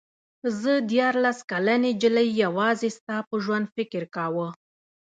زه 0.59 0.71
دیارلس 0.91 1.39
کلنې 1.51 1.91
نجلۍ 1.97 2.27
یوازې 2.43 2.89
ستا 2.97 3.17
په 3.29 3.35
ژوند 3.43 3.65
فکر 3.75 4.03
کاوه. 4.15 4.47